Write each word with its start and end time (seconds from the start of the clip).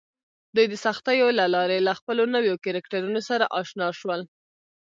دوی 0.55 0.67
د 0.69 0.75
سختیو 0.85 1.27
له 1.39 1.45
لارې 1.55 1.77
له 1.87 1.93
خپلو 1.99 2.23
نویو 2.35 2.55
کرکټرونو 2.63 3.21
سره 3.29 3.45
اشنا 3.59 3.87
شول 3.99 4.21